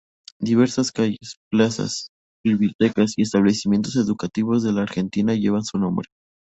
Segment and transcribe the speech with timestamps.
[0.39, 2.07] Diversas calles, plazas,
[2.43, 6.09] bibliotecas y establecimientos educativos de la Argentina llevan su nombre.